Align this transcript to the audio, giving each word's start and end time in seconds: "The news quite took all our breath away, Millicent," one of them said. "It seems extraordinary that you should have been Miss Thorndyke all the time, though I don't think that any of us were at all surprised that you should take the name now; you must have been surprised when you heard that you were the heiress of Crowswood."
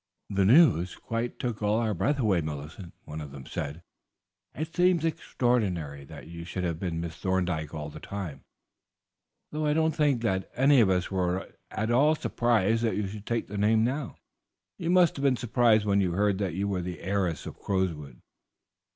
"The 0.31 0.45
news 0.45 0.95
quite 0.95 1.37
took 1.37 1.61
all 1.61 1.77
our 1.77 1.93
breath 1.93 2.17
away, 2.17 2.41
Millicent," 2.41 2.95
one 3.05 3.21
of 3.21 3.29
them 3.31 3.45
said. 3.45 3.83
"It 4.55 4.75
seems 4.75 5.05
extraordinary 5.05 6.05
that 6.05 6.25
you 6.25 6.43
should 6.43 6.63
have 6.63 6.79
been 6.79 6.99
Miss 6.99 7.15
Thorndyke 7.17 7.75
all 7.75 7.91
the 7.91 7.99
time, 7.99 8.41
though 9.51 9.67
I 9.67 9.73
don't 9.75 9.95
think 9.95 10.23
that 10.23 10.49
any 10.55 10.81
of 10.81 10.89
us 10.89 11.11
were 11.11 11.49
at 11.69 11.91
all 11.91 12.15
surprised 12.15 12.81
that 12.83 12.95
you 12.97 13.05
should 13.05 13.27
take 13.27 13.45
the 13.47 13.59
name 13.59 13.83
now; 13.83 14.17
you 14.79 14.89
must 14.89 15.17
have 15.17 15.23
been 15.23 15.37
surprised 15.37 15.85
when 15.85 16.01
you 16.01 16.13
heard 16.13 16.39
that 16.39 16.55
you 16.55 16.67
were 16.67 16.81
the 16.81 16.99
heiress 17.01 17.45
of 17.45 17.59
Crowswood." 17.59 18.21